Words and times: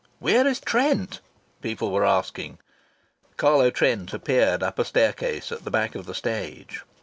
"Where 0.17 0.47
is 0.47 0.59
Trent?" 0.59 1.19
people 1.61 1.91
were 1.91 2.07
asking. 2.07 2.57
Carlo 3.37 3.69
Trent 3.69 4.11
appeared 4.15 4.63
up 4.63 4.79
a 4.79 4.85
staircase 4.85 5.51
at 5.51 5.63
the 5.63 5.69
back 5.69 5.93
of 5.93 6.07
the 6.07 6.15
stage. 6.15 6.81